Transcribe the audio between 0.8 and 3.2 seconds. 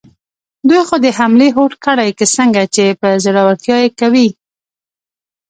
خو د حملې هوډ کړی، که څنګه، چې په